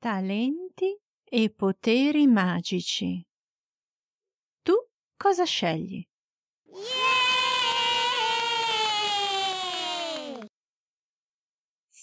[0.00, 3.20] Talenti e poteri magici.
[4.62, 4.74] Tu
[5.16, 6.06] cosa scegli?
[6.66, 7.18] Yeah!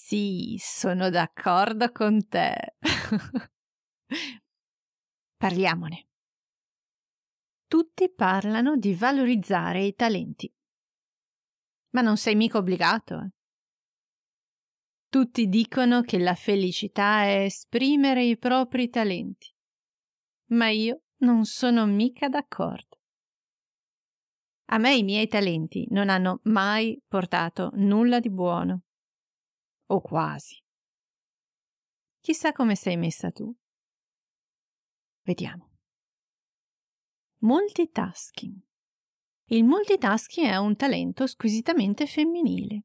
[0.07, 2.75] Sì, sono d'accordo con te.
[5.37, 6.07] Parliamone.
[7.65, 10.53] Tutti parlano di valorizzare i talenti.
[11.91, 13.29] Ma non sei mica obbligato.
[15.15, 19.49] Tutti dicono che la felicità è esprimere i propri talenti.
[20.47, 22.99] Ma io non sono mica d'accordo.
[24.71, 28.81] A me i miei talenti non hanno mai portato nulla di buono.
[29.85, 30.61] O quasi.
[32.19, 33.55] Chissà come sei messa tu.
[35.21, 35.77] Vediamo.
[37.37, 38.59] Multitasking.
[39.45, 42.83] Il multitasking è un talento squisitamente femminile.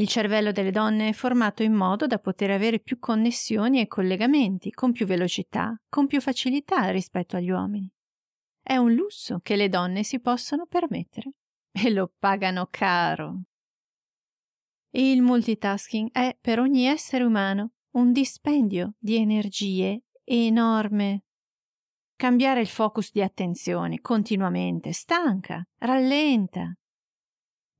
[0.00, 4.70] Il cervello delle donne è formato in modo da poter avere più connessioni e collegamenti
[4.70, 7.86] con più velocità, con più facilità rispetto agli uomini.
[8.62, 11.32] È un lusso che le donne si possono permettere
[11.70, 13.42] e lo pagano caro.
[14.92, 21.24] Il multitasking è per ogni essere umano un dispendio di energie enorme.
[22.16, 26.74] Cambiare il focus di attenzione continuamente stanca, rallenta.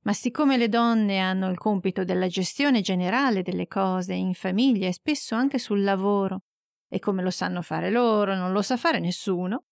[0.03, 4.93] Ma siccome le donne hanno il compito della gestione generale delle cose in famiglia e
[4.93, 6.43] spesso anche sul lavoro,
[6.87, 9.65] e come lo sanno fare loro non lo sa fare nessuno,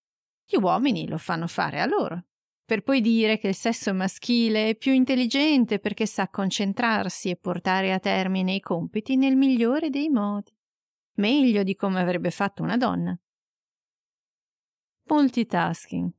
[0.45, 2.25] gli uomini lo fanno fare a loro.
[2.63, 7.91] Per poi dire che il sesso maschile è più intelligente perché sa concentrarsi e portare
[7.91, 10.55] a termine i compiti nel migliore dei modi,
[11.15, 13.19] meglio di come avrebbe fatto una donna.
[15.09, 16.11] Multitasking.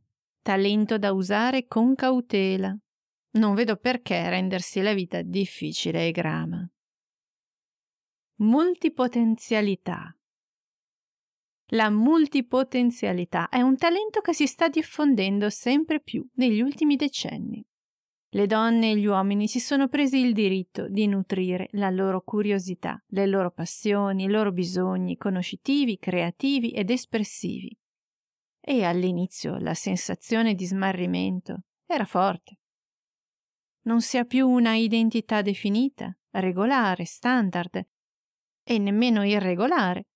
[0.42, 2.76] Talento da usare con cautela.
[3.32, 6.68] Non vedo perché rendersi la vita difficile e grama.
[8.36, 10.14] Multipotenzialità.
[11.72, 17.64] La multipotenzialità è un talento che si sta diffondendo sempre più negli ultimi decenni.
[18.32, 23.02] Le donne e gli uomini si sono presi il diritto di nutrire la loro curiosità,
[23.08, 27.76] le loro passioni, i loro bisogni conoscitivi, creativi ed espressivi
[28.60, 32.59] e all'inizio la sensazione di smarrimento era forte.
[33.82, 37.86] Non si ha più una identità definita, regolare, standard,
[38.62, 40.08] e nemmeno irregolare.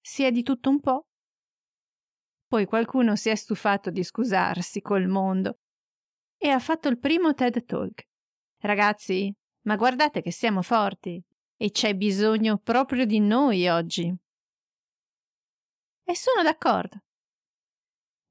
[0.00, 1.06] Si è di tutto un po'.
[2.46, 5.58] Poi qualcuno si è stufato di scusarsi col mondo
[6.36, 8.08] e ha fatto il primo TED Talk.
[8.58, 11.22] Ragazzi, ma guardate che siamo forti
[11.56, 14.14] e c'è bisogno proprio di noi oggi.
[16.04, 17.04] E sono d'accordo.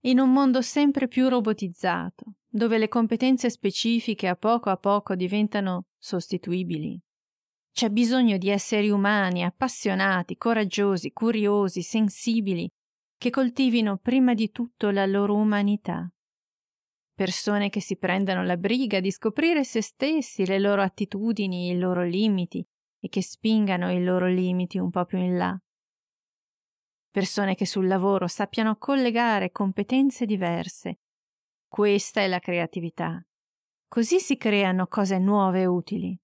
[0.05, 5.85] In un mondo sempre più robotizzato, dove le competenze specifiche a poco a poco diventano
[5.99, 6.99] sostituibili,
[7.71, 12.67] c'è bisogno di esseri umani appassionati, coraggiosi, curiosi, sensibili,
[13.15, 16.11] che coltivino prima di tutto la loro umanità.
[17.13, 22.03] Persone che si prendano la briga di scoprire se stessi, le loro attitudini, i loro
[22.03, 22.65] limiti
[22.99, 25.61] e che spingano i loro limiti un po' più in là
[27.11, 30.99] persone che sul lavoro sappiano collegare competenze diverse.
[31.67, 33.23] Questa è la creatività.
[33.87, 36.17] Così si creano cose nuove e utili.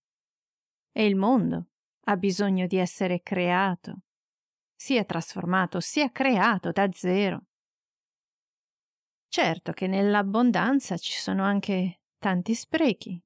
[0.91, 1.67] E il mondo
[2.05, 4.03] ha bisogno di essere creato,
[4.73, 7.47] sia trasformato, sia creato da zero.
[9.27, 13.21] Certo che nell'abbondanza ci sono anche tanti sprechi,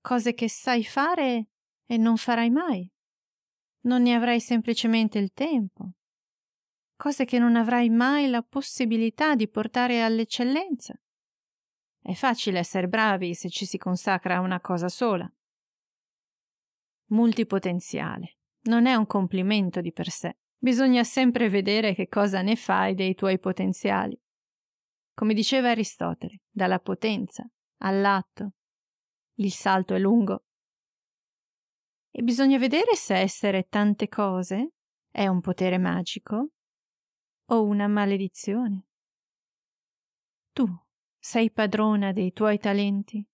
[0.00, 1.48] cose che sai fare
[1.84, 2.90] e non farai mai.
[3.82, 5.94] Non ne avrai semplicemente il tempo,
[7.00, 10.94] cose che non avrai mai la possibilità di portare all'eccellenza.
[11.98, 15.26] È facile essere bravi se ci si consacra a una cosa sola.
[17.06, 18.36] Multipotenziale.
[18.64, 20.36] Non è un complimento di per sé.
[20.58, 24.20] Bisogna sempre vedere che cosa ne fai dei tuoi potenziali.
[25.14, 28.52] Come diceva Aristotele, dalla potenza all'atto.
[29.36, 30.44] Il salto è lungo.
[32.10, 34.72] E bisogna vedere se essere tante cose
[35.10, 36.50] è un potere magico
[37.52, 38.86] o una maledizione.
[40.52, 40.66] Tu
[41.18, 43.24] sei padrona dei tuoi talenti?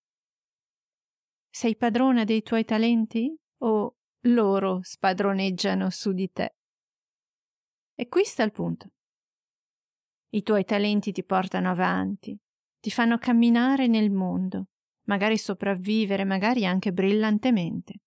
[1.49, 6.55] Sei padrona dei tuoi talenti o loro spadroneggiano su di te?
[7.95, 8.89] E qui sta il punto.
[10.29, 12.37] I tuoi talenti ti portano avanti,
[12.79, 14.69] ti fanno camminare nel mondo,
[15.03, 18.01] magari sopravvivere, magari anche brillantemente.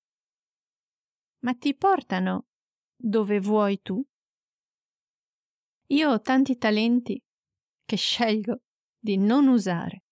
[1.41, 2.47] Ma ti portano
[2.97, 4.05] dove vuoi tu?
[5.92, 7.20] Io ho tanti talenti
[7.84, 8.60] che scelgo
[8.96, 10.04] di non usare.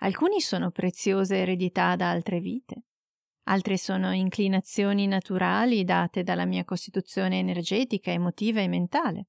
[0.00, 2.84] Alcuni sono preziose eredità da altre vite,
[3.44, 9.28] altre sono inclinazioni naturali date dalla mia costituzione energetica, emotiva e mentale.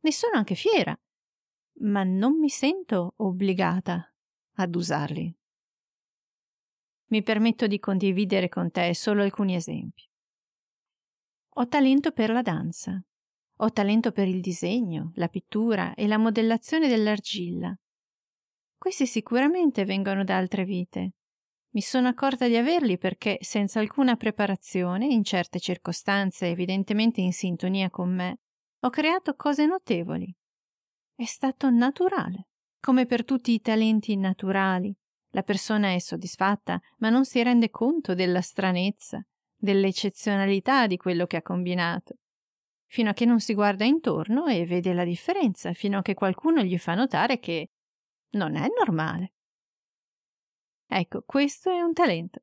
[0.00, 0.96] Ne sono anche fiera,
[1.80, 4.14] ma non mi sento obbligata
[4.58, 5.36] ad usarli.
[7.06, 10.08] Mi permetto di condividere con te solo alcuni esempi.
[11.54, 13.02] Ho talento per la danza,
[13.58, 17.74] ho talento per il disegno, la pittura e la modellazione dell'argilla.
[18.76, 21.12] Questi sicuramente vengono da altre vite.
[21.70, 27.90] Mi sono accorta di averli perché, senza alcuna preparazione, in certe circostanze evidentemente in sintonia
[27.90, 28.38] con me,
[28.80, 30.32] ho creato cose notevoli.
[31.14, 32.48] È stato naturale.
[32.78, 34.94] Come per tutti i talenti naturali,
[35.30, 39.26] la persona è soddisfatta, ma non si rende conto della stranezza,
[39.56, 42.16] dell'eccezionalità di quello che ha combinato.
[42.96, 46.62] Fino a che non si guarda intorno e vede la differenza, fino a che qualcuno
[46.62, 47.68] gli fa notare che
[48.36, 49.34] non è normale.
[50.86, 52.40] Ecco, questo è un talento.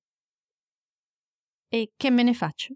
[1.69, 2.75] E che me ne faccio?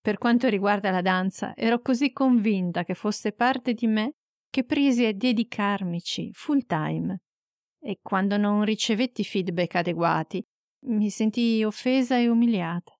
[0.00, 4.12] Per quanto riguarda la danza, ero così convinta che fosse parte di me
[4.48, 7.22] che presi a dedicarmici full time.
[7.80, 10.40] E quando non ricevetti feedback adeguati,
[10.86, 12.97] mi sentii offesa e umiliata.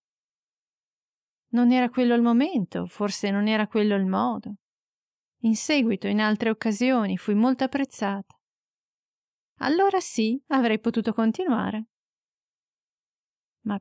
[1.50, 4.54] Non era quello il momento, forse non era quello il modo.
[5.42, 8.38] In seguito, in altre occasioni, fui molto apprezzata.
[9.60, 11.86] Allora sì, avrei potuto continuare.
[13.62, 13.80] Ma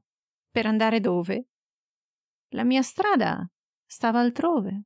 [0.50, 1.48] per andare dove?
[2.50, 3.46] La mia strada
[3.86, 4.84] stava altrove.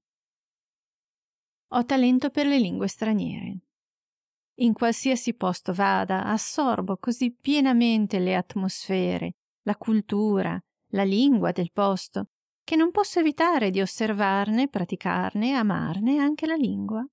[1.74, 3.60] Ho talento per le lingue straniere.
[4.56, 12.28] In qualsiasi posto vada, assorbo così pienamente le atmosfere, la cultura, la lingua del posto,
[12.72, 17.06] che non posso evitare di osservarne, praticarne amarne anche la lingua.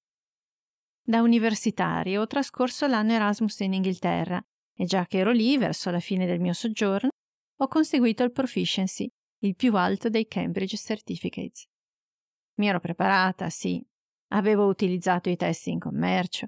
[1.03, 4.41] Da universitario ho trascorso l'anno Erasmus in Inghilterra
[4.73, 7.09] e già che ero lì, verso la fine del mio soggiorno,
[7.57, 9.09] ho conseguito il proficiency,
[9.39, 11.65] il più alto dei Cambridge Certificates.
[12.59, 13.85] Mi ero preparata, sì,
[14.29, 16.47] avevo utilizzato i testi in commercio,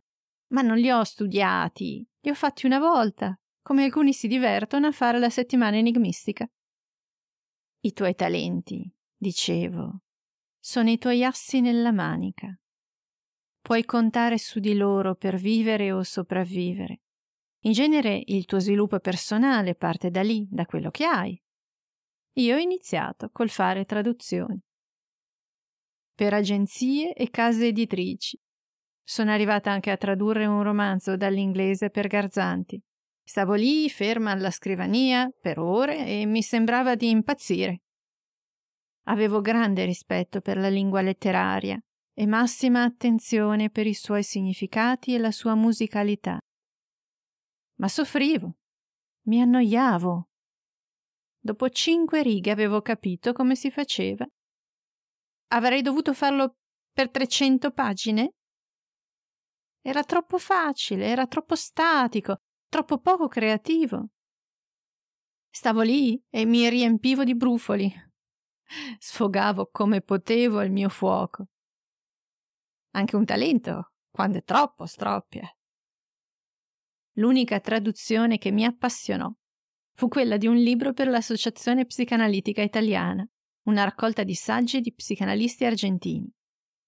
[0.53, 4.93] ma non li ho studiati, li ho fatti una volta, come alcuni si divertono a
[4.93, 6.49] fare la settimana enigmistica.
[7.83, 8.89] I tuoi talenti,
[9.21, 10.01] dicevo,
[10.59, 12.59] sono i tuoi assi nella manica.
[13.61, 17.03] Puoi contare su di loro per vivere o sopravvivere.
[17.65, 21.41] In genere il tuo sviluppo personale parte da lì, da quello che hai.
[22.35, 24.59] Io ho iniziato col fare traduzioni.
[26.15, 28.39] Per agenzie e case editrici.
[29.03, 32.81] Sono arrivata anche a tradurre un romanzo dall'inglese per Garzanti.
[33.23, 37.83] Stavo lì, ferma alla scrivania, per ore, e mi sembrava di impazzire.
[39.11, 41.77] Avevo grande rispetto per la lingua letteraria
[42.15, 46.39] e massima attenzione per i suoi significati e la sua musicalità.
[47.81, 48.59] Ma soffrivo,
[49.27, 50.29] mi annoiavo.
[51.41, 54.25] Dopo cinque righe avevo capito come si faceva.
[55.49, 56.59] Avrei dovuto farlo
[56.93, 58.35] per trecento pagine?
[59.81, 62.37] Era troppo facile, era troppo statico,
[62.69, 64.11] troppo poco creativo.
[65.53, 68.10] Stavo lì e mi riempivo di brufoli.
[68.99, 71.47] Sfogavo come potevo il mio fuoco.
[72.93, 75.49] Anche un talento, quando è troppo, stroppia.
[77.15, 79.33] L'unica traduzione che mi appassionò
[79.95, 83.29] fu quella di un libro per l'Associazione Psicanalitica Italiana,
[83.65, 86.33] una raccolta di saggi di psicanalisti argentini.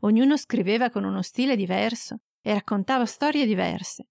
[0.04, 4.08] Ognuno scriveva con uno stile diverso e raccontava storie diverse,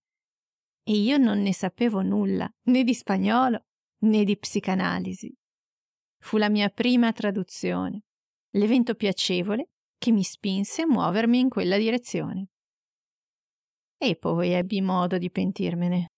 [0.84, 3.66] e io non ne sapevo nulla, né di spagnolo
[4.04, 5.36] né di psicanalisi.
[6.22, 8.04] Fu la mia prima traduzione,
[8.52, 12.50] l'evento piacevole che mi spinse a muovermi in quella direzione.
[13.98, 16.12] E poi ebbi modo di pentirmene.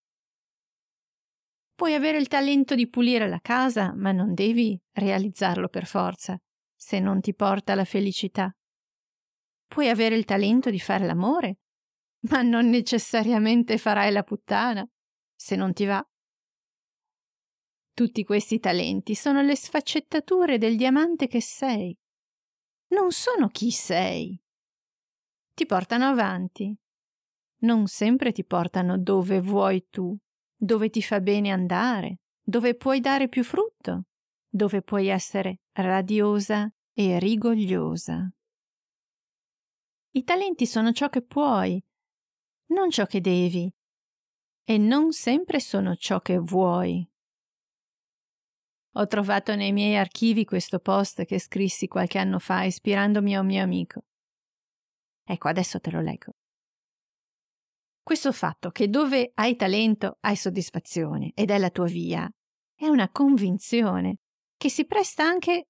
[1.73, 6.37] Puoi avere il talento di pulire la casa, ma non devi realizzarlo per forza,
[6.75, 8.53] se non ti porta la felicità.
[9.67, 11.59] Puoi avere il talento di fare l'amore,
[12.29, 14.85] ma non necessariamente farai la puttana,
[15.33, 16.05] se non ti va.
[17.95, 21.95] Tutti questi talenti sono le sfaccettature del diamante che sei.
[22.87, 24.41] Non sono chi sei.
[25.53, 26.75] Ti portano avanti.
[27.59, 30.17] Non sempre ti portano dove vuoi tu,
[30.55, 34.05] dove ti fa bene andare, dove puoi dare più frutto,
[34.49, 38.27] dove puoi essere radiosa e rigogliosa.
[40.15, 41.79] I talenti sono ciò che puoi,
[42.69, 43.71] non ciò che devi,
[44.63, 47.07] e non sempre sono ciò che vuoi.
[48.95, 53.45] Ho trovato nei miei archivi questo post che scrissi qualche anno fa ispirandomi a un
[53.47, 54.03] mio amico.
[55.23, 56.33] Ecco, adesso te lo leggo.
[58.03, 62.29] Questo fatto che dove hai talento hai soddisfazione ed è la tua via
[62.75, 64.17] è una convinzione
[64.57, 65.67] che si presta anche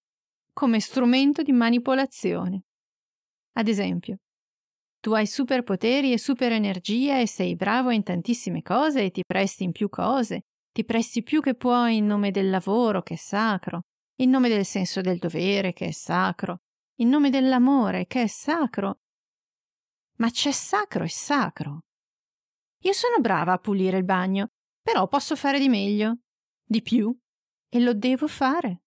[0.52, 2.64] come strumento di manipolazione.
[3.54, 4.18] Ad esempio,
[5.00, 9.72] tu hai superpoteri e superenergia e sei bravo in tantissime cose e ti presti in
[9.72, 13.84] più cose, ti presti più che puoi in nome del lavoro che è sacro,
[14.18, 16.64] in nome del senso del dovere che è sacro,
[16.96, 19.00] in nome dell'amore che è sacro.
[20.18, 21.86] Ma c'è sacro e sacro.
[22.80, 24.50] Io sono brava a pulire il bagno,
[24.82, 26.18] però posso fare di meglio,
[26.62, 27.16] di più,
[27.70, 28.82] e lo devo fare.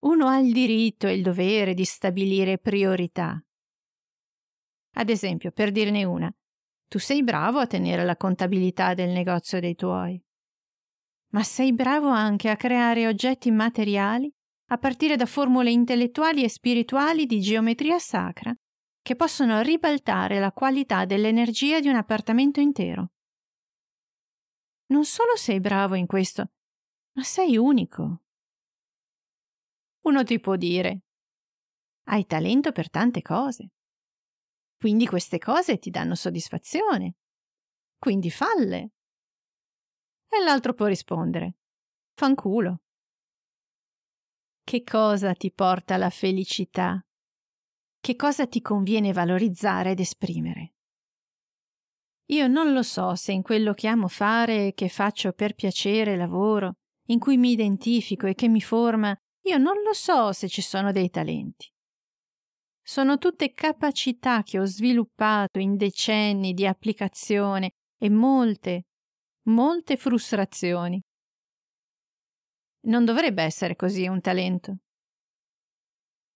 [0.00, 3.42] Uno ha il diritto e il dovere di stabilire priorità
[4.94, 6.32] ad esempio, per dirne una,
[6.90, 10.20] tu sei bravo a tenere la contabilità del negozio dei tuoi,
[11.28, 14.28] ma sei bravo anche a creare oggetti materiali
[14.72, 18.52] a partire da formule intellettuali e spirituali di geometria sacra
[19.00, 23.12] che possono ribaltare la qualità dell'energia di un appartamento intero.
[24.86, 26.50] Non solo sei bravo in questo,
[27.12, 28.22] ma sei unico.
[30.06, 31.02] Uno ti può dire,
[32.08, 33.70] hai talento per tante cose.
[34.80, 37.16] Quindi queste cose ti danno soddisfazione.
[37.98, 38.92] Quindi falle.
[40.26, 41.56] E l'altro può rispondere:
[42.14, 42.80] Fanculo.
[44.64, 46.98] Che cosa ti porta alla felicità?
[48.00, 50.72] Che cosa ti conviene valorizzare ed esprimere?
[52.30, 56.76] Io non lo so se in quello che amo fare che faccio per piacere lavoro,
[57.08, 60.90] in cui mi identifico e che mi forma, io non lo so se ci sono
[60.90, 61.70] dei talenti.
[62.82, 68.86] Sono tutte capacità che ho sviluppato in decenni di applicazione e molte,
[69.48, 71.00] molte frustrazioni.
[72.82, 74.78] Non dovrebbe essere così un talento.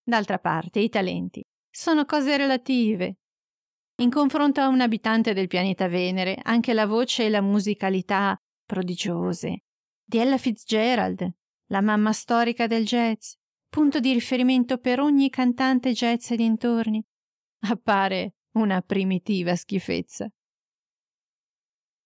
[0.03, 3.17] D'altra parte, i talenti sono cose relative.
[4.03, 9.63] In confronto a un abitante del pianeta Venere, anche la voce e la musicalità prodigiose
[10.05, 11.29] di Ella Fitzgerald,
[11.69, 13.33] la mamma storica del jazz,
[13.75, 17.05] punto di riferimento per ogni cantante jazz e dintorni,
[17.67, 20.31] appare una primitiva schifezza.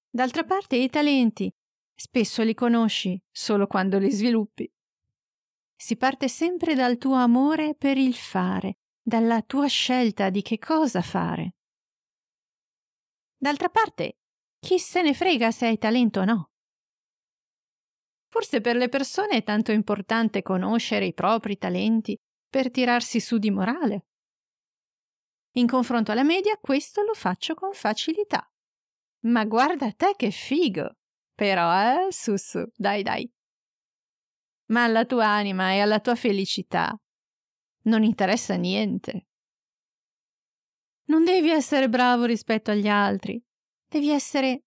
[0.08, 1.54] D'altra parte i talenti
[1.94, 4.66] spesso li conosci solo quando li sviluppi.
[5.76, 11.02] Si parte sempre dal tuo amore per il fare, dalla tua scelta di che cosa
[11.02, 11.56] fare.
[13.36, 14.20] D'altra parte,
[14.58, 16.50] chi se ne frega se hai talento o no?
[18.30, 22.16] Forse per le persone è tanto importante conoscere i propri talenti
[22.48, 24.06] per tirarsi su di morale.
[25.52, 28.48] In confronto alla media questo lo faccio con facilità.
[29.20, 30.96] Ma guarda te che figo!
[31.34, 33.30] Però, eh, su su, dai dai.
[34.66, 36.96] Ma alla tua anima e alla tua felicità
[37.82, 39.28] non interessa niente.
[41.04, 43.42] Non devi essere bravo rispetto agli altri,
[43.88, 44.64] devi essere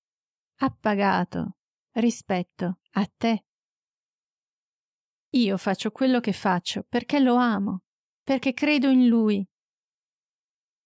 [0.60, 1.58] appagato
[1.92, 3.46] rispetto a te.
[5.34, 7.84] Io faccio quello che faccio perché lo amo,
[8.22, 9.46] perché credo in lui.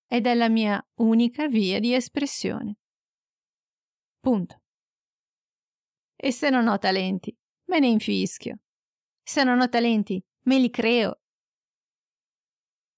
[0.07, 2.77] Ed è la mia unica via di espressione.
[4.19, 4.61] Punto.
[6.15, 7.35] E se non ho talenti,
[7.65, 8.59] me ne infischio.
[9.23, 11.19] Se non ho talenti, me li creo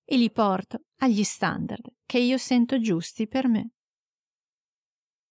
[0.10, 3.72] e li porto agli standard che io sento giusti per me.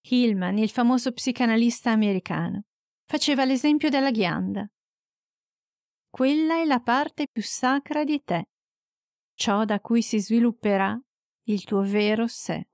[0.01, 2.65] Hillman, il famoso psicanalista americano,
[3.05, 4.69] faceva l'esempio della ghianda.
[6.09, 8.49] Quella è la parte più sacra di te,
[9.33, 10.99] ciò da cui si svilupperà
[11.43, 12.67] il tuo vero sé.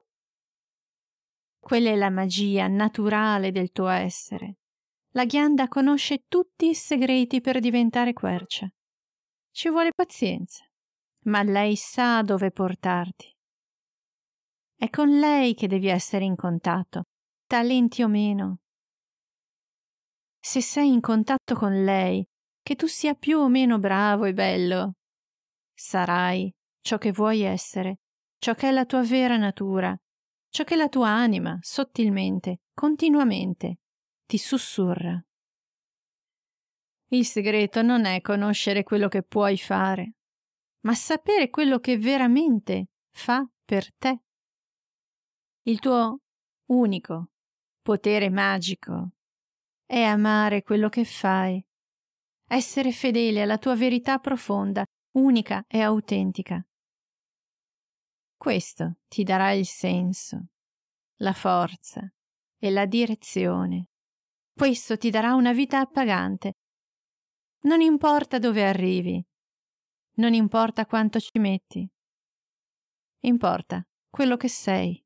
[1.60, 4.58] Quella è la magia naturale del tuo essere.
[5.12, 8.68] La ghianda conosce tutti i segreti per diventare quercia.
[9.52, 10.66] Ci vuole pazienza,
[11.26, 13.32] ma lei sa dove portarti.
[14.76, 17.04] È con lei che devi essere in contatto,
[17.46, 18.60] talenti o meno.
[20.40, 22.28] Se sei in contatto con lei,
[22.64, 24.96] che tu sia più o meno bravo e bello.
[25.74, 26.52] Sarai
[26.82, 28.00] ciò che vuoi essere,
[28.40, 29.96] ciò che è la tua vera natura,
[30.50, 33.80] ciò che la tua anima, sottilmente, continuamente,
[34.26, 35.22] ti sussurra.
[37.10, 40.16] Il segreto non è conoscere quello che puoi fare,
[40.82, 44.22] ma sapere quello che veramente fa per te.
[45.64, 46.20] Il tuo
[46.72, 47.30] unico
[47.82, 49.12] potere magico
[49.86, 51.64] è amare quello che fai
[52.48, 54.84] essere fedele alla tua verità profonda,
[55.18, 56.66] unica e autentica.
[58.36, 60.48] Questo ti darà il senso,
[61.18, 62.02] la forza
[62.58, 63.88] e la direzione.
[64.54, 66.54] Questo ti darà una vita appagante.
[67.62, 69.24] Non importa dove arrivi,
[70.16, 71.90] non importa quanto ci metti,
[73.22, 75.03] importa quello che sei.